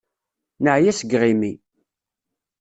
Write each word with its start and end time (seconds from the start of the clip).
Neεya 0.63 0.91
seg 0.99 1.09
yiɣimi. 1.11 1.51